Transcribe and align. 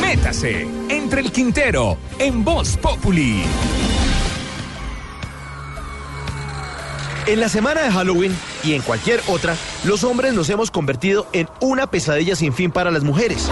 Métase 0.00 0.66
entre 0.88 1.20
el 1.20 1.30
Quintero 1.30 1.96
en 2.18 2.44
Voz 2.44 2.76
Populi. 2.76 3.44
En 7.26 7.40
la 7.40 7.48
semana 7.48 7.82
de 7.82 7.90
Halloween 7.90 8.36
y 8.64 8.72
en 8.72 8.82
cualquier 8.82 9.20
otra, 9.28 9.54
los 9.84 10.02
hombres 10.02 10.32
nos 10.32 10.48
hemos 10.50 10.70
convertido 10.70 11.26
en 11.32 11.48
una 11.60 11.86
pesadilla 11.86 12.34
sin 12.34 12.52
fin 12.52 12.70
para 12.70 12.90
las 12.90 13.04
mujeres. 13.04 13.50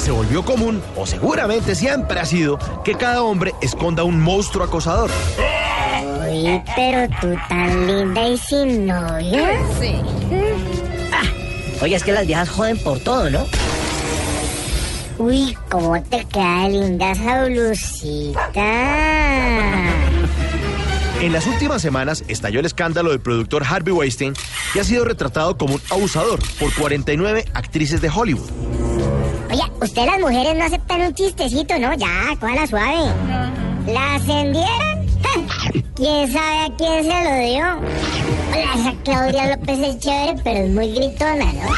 Se 0.00 0.10
volvió 0.10 0.44
común, 0.44 0.82
o 0.96 1.06
seguramente 1.06 1.76
siempre 1.76 2.18
ha 2.18 2.24
sido, 2.24 2.58
que 2.84 2.96
cada 2.96 3.22
hombre 3.22 3.54
esconda 3.62 4.02
un 4.02 4.20
monstruo 4.20 4.64
acosador. 4.64 5.10
Uy, 6.28 6.60
pero 6.74 7.08
tú 7.20 7.34
tan 7.48 7.86
linda 7.86 8.28
y 8.28 8.36
sin 8.36 8.86
novio. 8.86 9.44
Sí. 9.80 10.00
Oye, 11.82 11.96
es 11.96 12.04
que 12.04 12.12
las 12.12 12.26
viejas 12.26 12.48
joden 12.48 12.78
por 12.78 13.00
todo, 13.00 13.28
¿no? 13.28 13.44
Uy, 15.18 15.56
cómo 15.68 16.00
te 16.02 16.24
queda 16.26 16.68
linda 16.68 17.10
esa 17.10 17.44
blusita. 17.44 18.64
En 21.20 21.32
las 21.32 21.44
últimas 21.46 21.82
semanas 21.82 22.22
estalló 22.28 22.60
el 22.60 22.66
escándalo 22.66 23.10
del 23.10 23.20
productor 23.20 23.64
Harvey 23.68 23.92
Weinstein, 23.92 24.34
que 24.72 24.80
ha 24.80 24.84
sido 24.84 25.04
retratado 25.04 25.58
como 25.58 25.74
un 25.74 25.82
abusador 25.90 26.38
por 26.60 26.72
49 26.74 27.46
actrices 27.52 28.00
de 28.00 28.08
Hollywood. 28.08 28.48
Oye, 29.50 29.62
ustedes 29.80 30.06
las 30.06 30.20
mujeres 30.20 30.56
no 30.56 30.64
aceptan 30.64 31.00
un 31.02 31.14
chistecito, 31.14 31.78
¿no? 31.80 31.94
Ya, 31.94 32.36
la 32.40 32.66
suave. 32.66 33.12
¿La 33.88 34.14
ascendieron? 34.14 35.06
¿Quién 35.96 36.32
sabe 36.32 36.64
a 36.64 36.70
quién 36.78 37.04
se 37.04 37.24
lo 37.24 37.36
dio? 37.44 38.11
Hola, 38.52 38.74
esa 38.74 38.94
Claudia 39.02 39.56
López 39.56 39.78
es 39.78 39.98
chévere, 39.98 40.34
pero 40.44 40.58
es 40.60 40.70
muy 40.70 40.92
gritona, 40.92 41.52
¿no? 41.52 41.70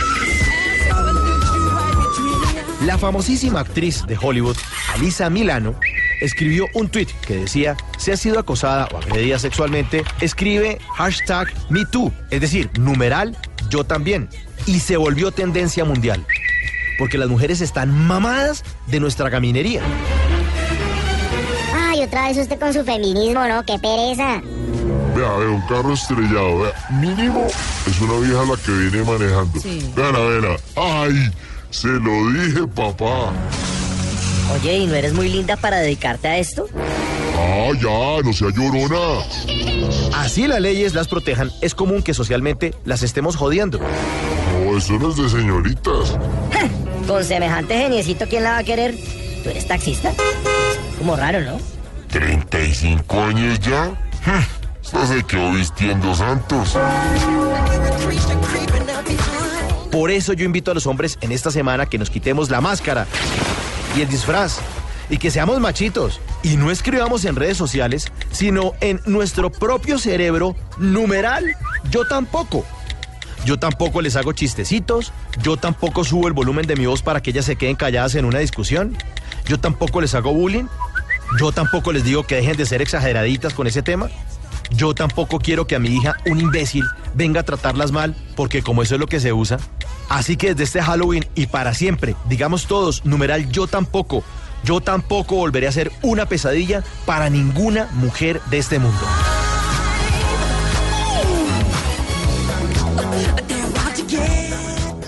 La 2.85 2.99
famosísima 2.99 3.61
actriz 3.61 4.05
de 4.07 4.19
Hollywood, 4.21 4.57
Alisa 4.93 5.31
Milano, 5.31 5.77
escribió 6.21 6.67
un 6.75 6.89
tweet 6.89 7.07
que 7.27 7.37
decía, 7.37 7.77
si 7.97 8.11
ha 8.11 8.17
sido 8.17 8.41
acosada 8.41 8.89
o 8.93 8.99
agredida 8.99 9.39
sexualmente, 9.39 10.03
escribe 10.21 10.79
hashtag 10.95 11.47
MeToo, 11.71 12.13
es 12.31 12.41
decir, 12.41 12.69
numeral 12.79 13.37
yo 13.71 13.85
también, 13.85 14.29
y 14.67 14.81
se 14.81 14.97
volvió 14.97 15.31
tendencia 15.31 15.85
mundial, 15.85 16.27
porque 16.99 17.19
las 17.19 17.29
mujeres 17.29 17.61
están 17.61 17.91
mamadas 17.91 18.65
de 18.89 18.99
nuestra 18.99 19.31
caminería. 19.31 19.83
Ay, 21.73 22.03
otra 22.03 22.29
vez 22.29 22.37
usted 22.37 22.59
con 22.59 22.75
su 22.75 22.85
feminismo, 22.85 23.47
¿no? 23.47 23.65
Qué 23.65 23.79
pereza. 23.79 24.43
Vea, 25.15 25.33
vea, 25.37 25.49
un 25.49 25.61
carro 25.63 25.93
estrellado, 25.95 26.61
vea, 26.61 26.73
mínimo 26.91 27.47
es 27.87 28.01
una 28.01 28.19
vieja 28.19 28.45
la 28.45 28.57
que 28.57 28.73
viene 28.73 29.05
manejando. 29.05 29.61
Sí. 29.61 29.93
Vea, 29.95 30.11
vea, 30.11 30.57
ay, 30.77 31.31
se 31.71 31.89
lo 31.89 32.31
dije, 32.33 32.67
papá. 32.75 33.33
Oye, 34.55 34.79
¿y 34.79 34.87
no 34.87 34.95
eres 34.95 35.13
muy 35.13 35.29
linda 35.29 35.57
para 35.57 35.79
dedicarte 35.79 36.29
a 36.29 36.39
esto? 36.39 36.67
Ah, 37.37 37.71
ya, 37.81 38.23
no 38.23 38.33
sea 38.33 38.49
llorona. 38.51 39.25
Así 40.17 40.47
las 40.47 40.61
leyes 40.61 40.95
las 40.95 41.09
protejan, 41.09 41.51
es 41.61 41.75
común 41.75 42.03
que 42.03 42.15
socialmente 42.15 42.75
las 42.85 43.03
estemos 43.03 43.37
jodiendo. 43.37 43.79
No, 43.79 44.77
eso 44.77 44.99
no 44.99 45.11
es 45.11 45.17
de 45.17 45.29
señoritas. 45.29 46.17
Con 47.07 47.25
semejante 47.25 47.77
geniecito, 47.77 48.27
¿quién 48.29 48.45
la 48.45 48.53
va 48.53 48.59
a 48.59 48.65
querer? 48.65 48.95
¿Tú 49.43 49.51
eres 49.51 49.67
taxista? 49.67 50.13
Como 50.99 51.17
raro, 51.17 51.41
¿no? 51.41 51.59
¿35 52.11 53.29
años 53.29 53.61
ya? 53.61 53.93
Se 54.85 55.23
vistiendo 55.51 56.15
santos. 56.15 56.77
Por 59.91 60.11
eso 60.11 60.35
yo 60.35 60.45
invito 60.45 60.71
a 60.71 60.75
los 60.75 60.87
hombres 60.87 61.17
en 61.23 61.33
esta 61.33 61.51
semana 61.51 61.87
que 61.87 61.99
nos 61.99 62.11
quitemos 62.11 62.51
la 62.51 62.61
máscara 62.61 63.07
y 63.97 64.03
el 64.03 64.09
disfraz 64.09 64.59
y 65.09 65.17
que 65.17 65.31
seamos 65.31 65.59
machitos 65.59 66.21
y 66.43 66.57
no 66.57 66.71
escribamos 66.71 67.25
en 67.25 67.37
redes 67.37 67.57
sociales, 67.57 68.13
sino 68.31 68.73
en 68.81 69.01
nuestro 69.07 69.51
propio 69.51 69.99
cerebro 69.99 70.55
numeral. 70.77 71.57
Yo 71.91 72.07
tampoco. 72.07 72.67
Yo 73.47 73.59
tampoco 73.59 74.03
les 74.03 74.17
hago 74.17 74.33
chistecitos, 74.33 75.13
yo 75.43 75.57
tampoco 75.57 76.05
subo 76.05 76.29
el 76.29 76.35
volumen 76.35 76.67
de 76.67 76.77
mi 76.77 76.87
voz 76.87 77.03
para 77.03 77.23
que 77.23 77.31
ellas 77.31 77.45
se 77.47 77.57
queden 77.57 77.77
calladas 77.77 78.15
en 78.15 78.25
una 78.25 78.39
discusión, 78.39 78.97
yo 79.47 79.61
tampoco 79.61 80.01
les 80.01 80.15
hago 80.15 80.33
bullying, 80.33 80.65
yo 81.39 81.53
tampoco 81.53 81.93
les 81.93 82.05
digo 82.05 82.23
que 82.23 82.37
dejen 82.37 82.57
de 82.57 82.65
ser 82.65 82.81
exageraditas 82.81 83.53
con 83.53 83.67
ese 83.67 83.83
tema. 83.83 84.09
Yo 84.71 84.95
tampoco 84.95 85.39
quiero 85.39 85.67
que 85.67 85.77
a 85.77 85.79
mi 85.79 85.89
hija, 85.97 86.17
un 86.27 86.41
imbécil, 86.41 86.85
venga 87.15 87.41
a 87.41 87.45
tratarlas 87.45 87.93
mal, 87.93 88.17
porque 88.35 88.63
como 88.63 88.83
eso 88.83 88.95
es 88.95 89.01
lo 89.01 89.07
que 89.07 89.21
se 89.21 89.33
usa. 89.33 89.59
Así 90.09 90.37
que 90.37 90.49
desde 90.49 90.65
este 90.65 90.83
Halloween 90.83 91.27
y 91.35 91.47
para 91.47 91.75
siempre, 91.75 92.17
digamos 92.29 92.67
todos, 92.67 93.05
numeral 93.05 93.51
yo 93.51 93.67
tampoco, 93.67 94.23
yo 94.65 94.81
tampoco 94.81 95.37
volveré 95.37 95.69
a 95.69 95.73
ser 95.73 95.93
una 96.03 96.27
pesadilla 96.27 96.83
para 97.07 97.31
ninguna 97.31 97.89
mujer 97.93 98.41
de 98.51 98.59
este 98.59 98.79
mundo. 98.79 99.01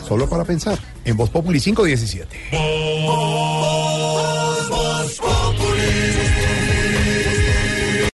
Solo 0.06 0.28
para 0.28 0.44
pensar, 0.44 0.78
en 1.04 1.16
Voz 1.16 1.30
Populi 1.30 1.60
517. 1.60 2.50